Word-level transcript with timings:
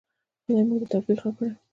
خدای 0.43 0.53
دې 0.57 0.63
موږ 0.67 0.81
ته 0.81 0.87
توفیق 0.91 1.17
راکړي؟ 1.23 1.49